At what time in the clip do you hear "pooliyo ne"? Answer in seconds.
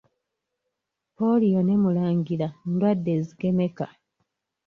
1.15-1.75